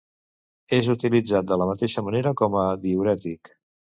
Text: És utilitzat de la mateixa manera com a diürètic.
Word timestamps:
És 0.77 0.87
utilitzat 0.93 1.51
de 1.51 1.59
la 1.63 1.67
mateixa 1.71 2.03
manera 2.09 2.33
com 2.41 2.57
a 2.65 2.65
diürètic. 2.87 3.55